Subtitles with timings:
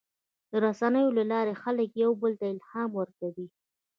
[0.51, 3.47] د رسنیو له لارې خلک یو بل ته الهام ورکوي.